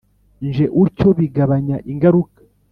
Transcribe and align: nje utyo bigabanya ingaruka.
nje 0.45 0.65
utyo 0.83 1.07
bigabanya 1.19 1.77
ingaruka. 1.91 2.39